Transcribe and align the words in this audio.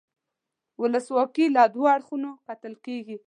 ولسواکي 0.81 1.45
له 1.55 1.63
دوو 1.73 1.85
اړخونو 1.95 2.29
کتل 2.47 2.73
کیږي. 2.85 3.17